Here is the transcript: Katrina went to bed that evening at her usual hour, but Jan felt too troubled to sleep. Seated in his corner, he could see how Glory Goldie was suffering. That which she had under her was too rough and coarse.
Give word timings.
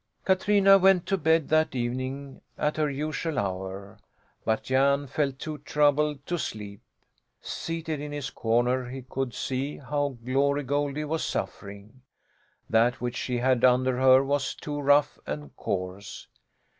Katrina 0.25 0.79
went 0.79 1.05
to 1.05 1.15
bed 1.15 1.49
that 1.49 1.75
evening 1.75 2.41
at 2.57 2.75
her 2.77 2.89
usual 2.89 3.37
hour, 3.37 3.99
but 4.43 4.63
Jan 4.63 5.05
felt 5.05 5.37
too 5.37 5.59
troubled 5.59 6.25
to 6.25 6.39
sleep. 6.39 6.81
Seated 7.39 7.99
in 8.01 8.11
his 8.11 8.31
corner, 8.31 8.89
he 8.89 9.03
could 9.03 9.35
see 9.35 9.77
how 9.77 10.17
Glory 10.25 10.63
Goldie 10.63 11.05
was 11.05 11.23
suffering. 11.23 12.01
That 12.67 12.99
which 12.99 13.15
she 13.15 13.37
had 13.37 13.63
under 13.63 13.99
her 13.99 14.23
was 14.23 14.55
too 14.55 14.79
rough 14.81 15.19
and 15.27 15.55
coarse. 15.55 16.25